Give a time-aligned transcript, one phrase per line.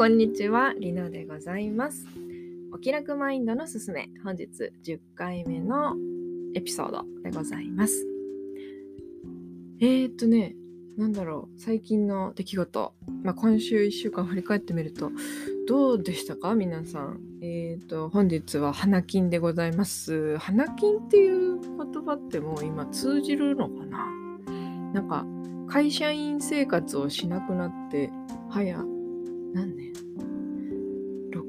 [0.00, 2.06] こんにちは、りのでございます。
[2.72, 5.94] お気楽マインドのすすめ、本日10回目の
[6.54, 8.06] エピソードでございます。
[9.78, 10.56] えー、っとね、
[10.96, 15.12] なんだろう、最近の出来事、まあ、今週1週間振り返ってみると、
[15.68, 16.54] どうでしたか？
[16.54, 17.20] 皆さん。
[17.42, 20.38] えー、っと、本日は花金でございます。
[20.38, 24.06] 花金っていう言葉ってもう今通じるのかな？
[24.94, 25.26] なんか、
[25.68, 28.10] 会社員生活をしなくなって、
[28.48, 28.82] 早、
[29.52, 29.92] 何年
[31.30, 31.40] ?6、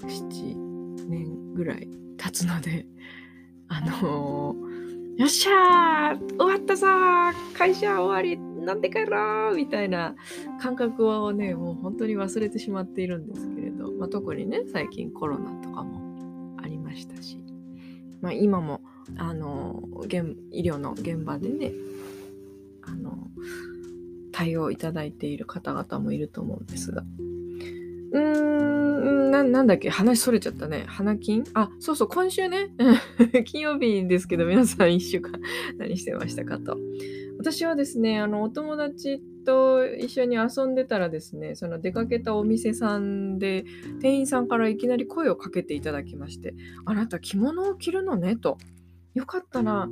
[0.00, 2.86] 7年ぐらい経つので、
[3.68, 4.72] あのー
[5.16, 10.14] よっしゃー終わったさ会社終わりなんで帰ろうみたいな
[10.60, 17.44] 感覚をね、もう本当に忘れてしまっているんですけれど、まあ、特にね、最近コロナとかもありましたし、
[18.20, 18.80] まあ、今も、
[19.16, 21.72] あの現医療の現場でね、
[22.82, 23.28] あの
[24.32, 27.04] 対応いただいている方々もいると思うんですが。
[28.12, 29.88] うーんな、なんだっけ？
[29.90, 30.84] 話それちゃったね。
[30.86, 31.44] 花金？
[31.54, 32.70] あ、そうそう、今週ね。
[33.46, 35.32] 金曜日ですけど、皆さん一週間
[35.78, 36.78] 何してましたかと。
[37.38, 43.64] 私はですね、あの、お友達と一緒に遊んでたらですね、その出かけたお店さんで、
[44.00, 48.58] 店員さんからいきなり声をかけていただきまして、あなた着物を着るのねと。
[49.14, 49.88] よかったら、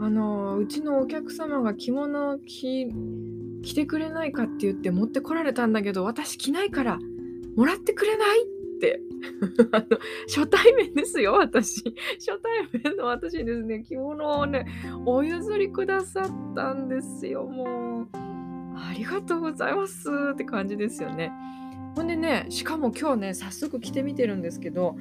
[0.00, 2.86] あの、うちのお客様が着物を着
[3.62, 6.98] 着てくれないかって言って持ってこられたんだけど、私着ないから
[7.58, 8.44] もらってくれない？
[8.44, 9.00] って。
[9.72, 9.86] あの
[10.28, 11.82] 初対面ですよ、私。
[12.24, 14.66] 初対面の私ですね、着物をね、
[15.04, 18.08] お譲りくださったんですよ、もう。
[18.76, 21.32] ありがとうございますって感じですよね。
[21.96, 24.96] ほんでね、しかも今日ね、早速着てみてるんですけど、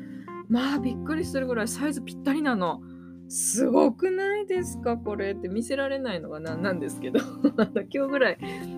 [0.50, 2.82] まあびっくりするぐらいサイズぴったりなの。
[3.30, 7.20] すごくないですかこれって見せられないのがなんなんですけど
[7.94, 8.38] 今日ぐらい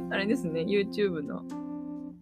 [0.10, 1.44] あれですね YouTube の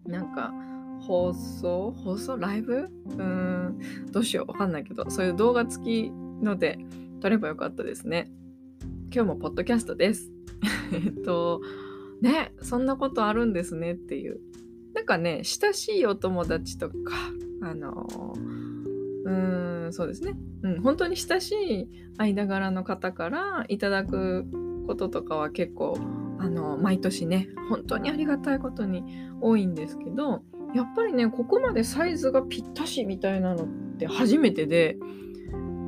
[0.04, 0.52] なんか
[1.00, 1.92] 放送？
[1.92, 2.36] 放送？
[2.36, 2.74] ライブ？
[2.76, 3.78] うーん。
[4.12, 4.50] どうしよう。
[4.50, 5.08] わかんないけど。
[5.10, 6.78] そういう動画付きので
[7.20, 8.30] 撮ればよかったですね。
[9.12, 10.30] 今日もポッドキャストです。
[10.92, 11.60] えっと
[12.20, 14.40] ねそんなことあるんですねっていう。
[14.94, 16.94] なんかね親しいお友達とか
[17.62, 18.06] あの
[19.24, 21.88] うーんそうですね、うん、本当に親しい
[22.18, 24.46] 間柄の方からいただく
[24.86, 25.96] こととかは結構
[26.38, 29.04] あの毎年ね本当にありがたいことに
[29.40, 30.42] 多いんですけど
[30.74, 33.66] やっぱりねここまでサイズがぴったしみたいなのっ
[33.98, 34.96] て初めてで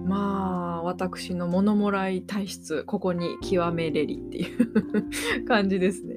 [0.07, 6.17] まあ私の物もらい体質ここに極めれりっていう感じですね。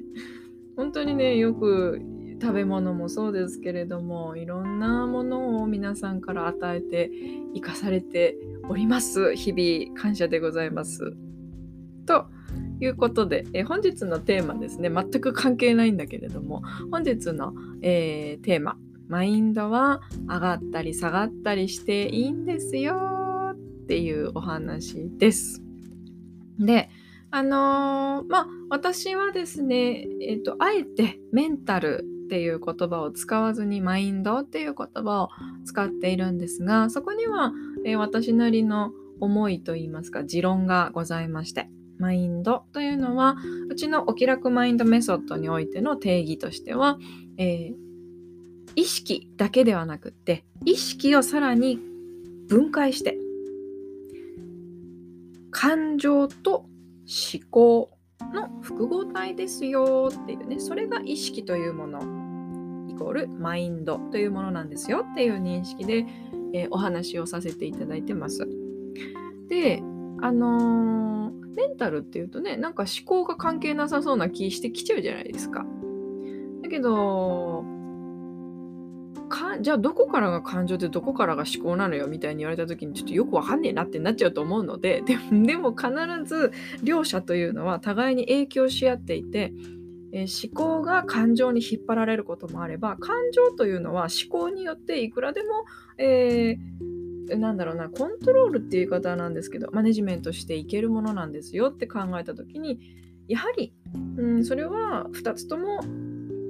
[0.76, 2.00] 本当にねよく
[2.40, 7.10] 食べ物もそうですけれどもいろんなものを皆さんから与えて
[7.54, 8.36] 生かされて
[8.68, 11.16] おります日々感謝でございます
[12.06, 12.26] と
[12.80, 14.90] いうことで、えー本日のテーマですね。
[14.90, 18.76] 全く関係ないんだけれども本日の、えーテーマ。
[19.08, 25.62] マインドは上がったり下がったりしていいんですよっていうお話です。
[26.58, 26.88] で
[27.30, 35.28] あのーまあ私はですね、えっとあえてメンタルっていう言葉を使わずにマインドっていう言葉を
[35.64, 37.52] 使っているんですがそこには、
[37.84, 41.68] えー私なりの思いといいますか持論がございまして。
[42.04, 43.36] マインドというのは
[43.70, 46.98] うちのお気楽マインドメソッドにおいての定義としては、
[47.38, 47.74] えー
[48.76, 51.78] 意識だけではなくって意識をさらに
[52.48, 53.16] 分解して
[55.52, 56.68] 感情と思
[57.52, 57.92] 考
[58.32, 62.00] の複合体ですよっていうねそれが意識というもの
[62.90, 66.04] イコールマインドというものなんですよっていう認識で、
[66.52, 68.44] えーお話をさせていただいてます。
[69.48, 69.80] で
[70.20, 75.64] あのーメンタルっていうとねなんか思考が関係なさそうな気してきちゃうじゃないですか。
[76.62, 77.64] だけど
[79.28, 85.90] かじゃあどこからが感情でどこからが思考なのよみたいに言われた時にちょっとよくわかんねえなってなっちゃうと思うので でも必
[86.24, 86.52] ず
[86.82, 89.52] 両者というのは互いに影響し合っていて、
[90.12, 95.64] えー思考が感情に引っ張られることもあれば感情というのは思考によっていくらでも、
[95.98, 97.03] えー
[97.36, 102.80] なんだろうなコントロールっていう言い方なんですけどマネジメントしていけるものなんですよって考えた時に
[103.28, 103.72] やはり、
[104.18, 105.80] うん、それは2つとも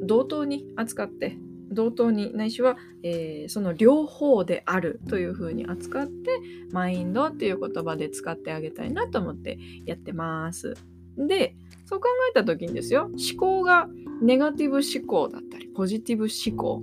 [0.03, 1.38] 同等に扱って
[1.71, 6.41] 同等にないしは、えーその両方であるというふうに扱って
[6.73, 10.75] マインドっていう言葉で使ってあげたいなと思ってやってます。
[11.17, 11.56] で
[11.87, 13.88] そう考えた時にですよ思考が
[14.23, 16.82] ネガティブ思考だったりポジティブ思考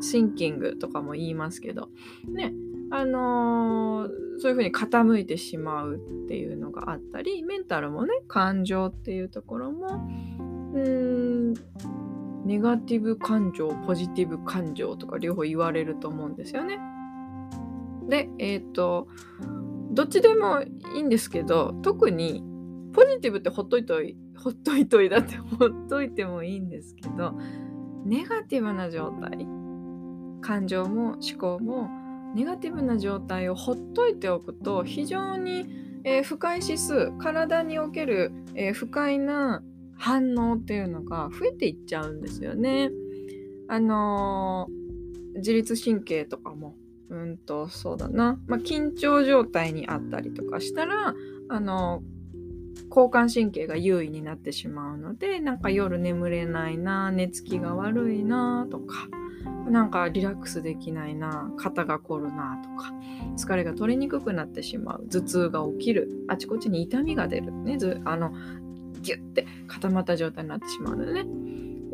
[0.00, 1.88] シンキングとかも言いますけど
[2.28, 2.52] ね
[2.94, 10.06] あのーそういうふうに傾いてしまうっていうのがあったりメンタルもね感情っていうところも
[10.74, 11.54] うーん
[12.44, 16.78] ネガティブ感情ポジティブ感情とか両方言われると思うんですよね。
[18.08, 19.08] でえっ、ー、と
[19.92, 20.62] どっちでも
[20.94, 22.44] いいんですけど特に
[22.92, 27.34] ポジティブってほっといといほっといといだって ほっといてもいいんですけど
[28.04, 29.48] ネガティブな状態
[30.42, 32.03] 感情も思考も
[32.34, 35.66] ネガティブな状態をほっといておくと非常に、
[36.04, 39.62] えー、不快指数体における、えー、不快な
[39.96, 42.90] 反応っていうのが増えていっちゃうんですよね。
[43.68, 46.76] あのー、自律神経とかも
[47.08, 51.14] うんとそうだな、まあ、緊張状態にあったりとかしたら
[51.48, 52.02] あの
[52.88, 59.08] 交感神経が優位になってしまうのでなんか夜眠れないな寝つきが悪いなとか
[59.68, 62.92] なんかリラックスできないな肩が凝るなとか
[63.36, 68.32] 疲れが取れにくくなってしまう頭痛が起きるあちこちに痛みが出るねずあの
[69.00, 71.26] ギュッて固まった状態になってしまうのでね。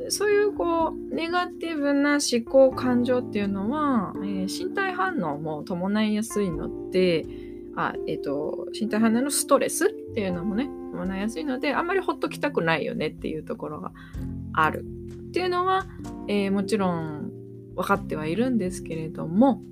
[0.09, 7.27] そういうこうネガティブな思考感情っていうのは、えー、身体反応も伴いやすいので
[7.77, 13.93] あ、えーと、身体反応のストレスっていうのもね伴いやすいのであんまりほっときたくないよねっていうところが
[14.53, 14.85] ある
[15.29, 15.87] っていうのは、
[16.29, 17.31] えー、もちろん
[17.75, 19.63] 分かってはいるんですけれども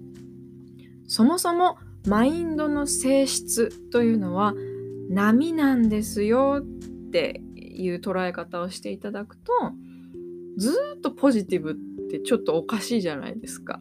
[1.06, 4.54] そもそもマインドの性質というのは
[5.10, 9.52] 波なんですよっていう捉え方をしていただくと
[10.56, 11.74] ずっとポジティブっ
[12.10, 13.80] てちょっとおかしいじゃないですか。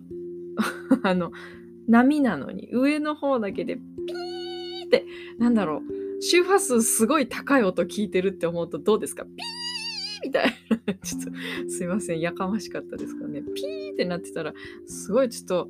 [1.03, 1.31] あの
[1.87, 5.05] 波なのに上の方だけでピーって
[5.37, 9.23] なんだろう周波数すごい高い音聞いてるって思うとどうですか？
[9.25, 9.35] ピー
[10.23, 10.51] みたいな。
[10.95, 11.31] ちょっと
[11.69, 13.43] すいませんやかましかったですかね。
[13.55, 14.53] ピーってなってたら
[14.87, 15.67] すごいちょっと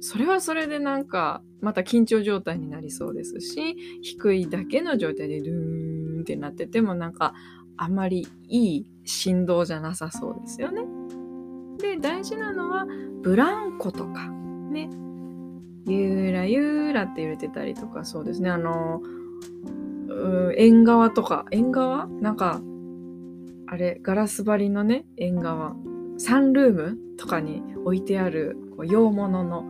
[0.00, 7.34] それはそれでなんかまた緊張状態になりそうですし低いだけの状態でドゥーンってなっててもなんか
[7.76, 10.82] あまりいい振動じゃなさそうですよね。
[11.78, 12.86] で大事なのは
[13.22, 14.28] ブランコとか。
[14.28, 14.88] ね。
[15.88, 18.50] ゆらゆらって揺れてたりとかそうですね。
[18.50, 19.02] あの
[20.56, 22.06] 縁側とか縁側？
[22.06, 22.60] なんか
[23.66, 25.74] あれガラス張りのね縁側。
[26.18, 26.98] サンルーム？
[27.16, 29.64] とかに置いてあるこう洋物の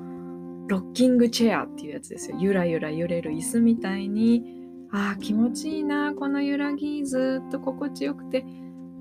[0.68, 2.36] ロッキングチェアっていうやつですよ。
[2.38, 4.44] ゆらゆら揺れる椅子みたいに
[4.90, 8.44] ああ気持ちいいなこの揺らぎずっと心地よくて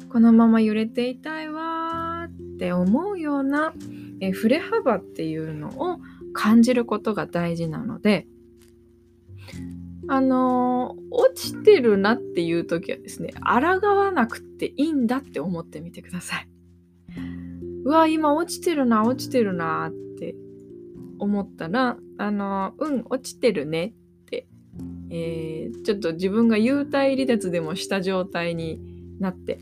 [0.09, 3.73] このまま揺れていたいわって思うような
[4.21, 5.99] え振れ幅っていうのを
[6.37, 8.27] 感じることが大事なので
[10.09, 16.47] あの、落ちてるなっていう時はですね抗わなくていいんだって思ってみてください。
[17.83, 20.35] うわ今落ちてるな落ちてるなって
[21.19, 23.91] 思ったらあの、うん落ちてるねっ
[24.25, 24.47] て
[25.09, 28.79] えー、ちょっと自分が幽体離脱でもした状態に
[29.19, 29.59] なって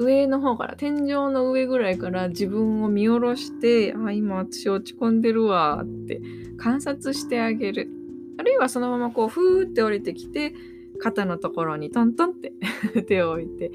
[0.00, 6.22] 上の方から天井の上ぐらいから自分を見下ろしてあ今私落ち込んでるわって
[6.56, 7.90] 観察してあげる。
[8.38, 10.54] あるいはそのままこうふーって降りてきて
[10.98, 12.54] 肩のところにトントンって
[13.04, 13.70] 手を置いて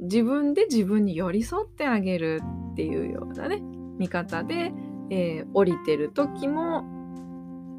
[0.00, 2.42] 自分で自分に寄り添ってあげる
[2.72, 3.62] っていうようなね
[3.98, 4.74] 見方で、
[5.08, 6.84] えー、降りてる時も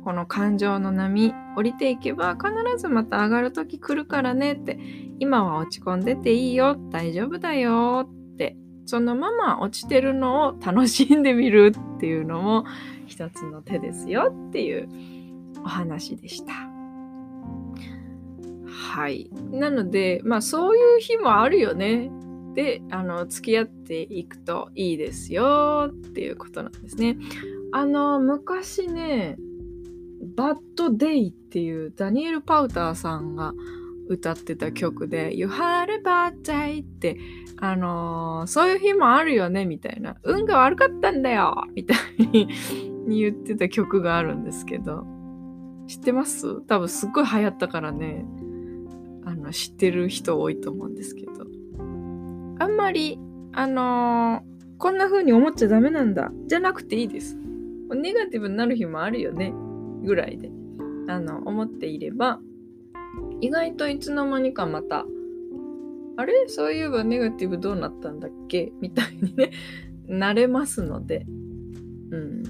[0.06, 4.78] この感情の波降りていけば必ずまた上がる時来るからねって
[5.18, 12.66] 今は落ち込んでていいよ大丈夫だよってそのまま落ちてるのを楽しんでみる っていうのも
[13.08, 14.88] 一つの手ですよっていう
[15.64, 16.54] お話でした。
[18.68, 19.32] はい。
[19.52, 22.12] なので、まあそういう日もあるよね。
[22.54, 27.18] で、あの、付き合っていくといいですよっていうことなんですね。
[27.72, 29.38] あの、昔ね、
[30.22, 33.54] バッドデイっていうダニエル・パウターさんが
[34.08, 37.18] 歌ってた曲で You had a bad day って
[37.58, 40.18] あのー、そういう日もあるよねみたいな。
[40.24, 42.48] 運が悪かったんだよみたい
[43.08, 45.06] に言ってた曲があるんですけど。
[45.88, 46.62] 知ってます？
[46.62, 48.26] 多分すっごい流行ったからね。
[49.26, 51.32] あの知ってる人多いと思うんですけど。
[52.60, 53.20] あんまり
[53.54, 56.32] あのー、こんな風に思っちゃダメなんだ。
[56.48, 57.38] じゃなくていいです。
[57.94, 59.54] ネガティブになる日もあるよね。
[60.06, 60.50] ぐらいで
[61.08, 62.40] あの思っていれば
[63.42, 65.06] 意外といつの間にかまた
[66.18, 66.34] あれ？
[66.48, 68.72] そういえばネガティブどうなったんだっけ？
[68.80, 69.52] みたいにね
[70.08, 71.26] なれますので、
[72.12, 72.44] うん、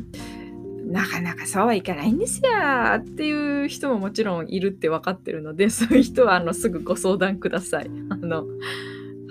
[0.91, 2.51] なかなかそうはいかないんですよ。
[2.97, 7.89] っていう人ももちろんいるって分かってるのでそういう人はあのすぐご相談ください。
[8.09, 8.45] あの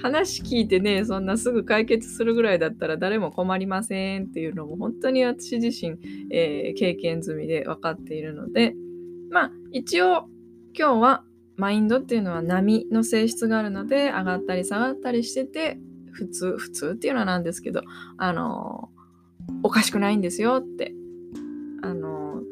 [0.05, 5.99] 話聞いてねそんなすぐ解決するぐらいだったら誰も困りませんっていうのも本当に私自身、
[6.31, 8.75] えー、経験済みで分かっているので。
[9.35, 10.29] まあ一応
[10.79, 11.25] 今日は
[11.57, 15.79] マインドっていうのは波の性質があるので上がったり下がったりしてて
[16.13, 17.83] 普通普通っていうのはなんですけど
[18.17, 18.91] あの
[19.65, 20.95] おかしくないんですよって。
[21.83, 22.43] あの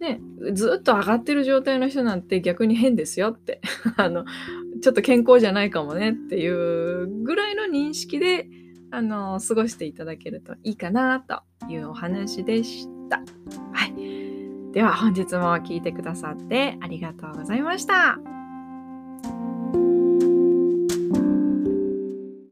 [0.00, 0.20] ね
[0.52, 3.60] ずっと上がってる状態の人なんて逆に変ですよって。
[3.96, 4.24] あの
[4.86, 8.46] ちょっと健康じゃないかもねっていうぐらいの認識で
[8.92, 13.16] あの過ごしていただけるといいかなというお話でした。
[13.72, 14.72] はい。
[14.72, 19.55] では本日も聞いてくださってありがとうございました。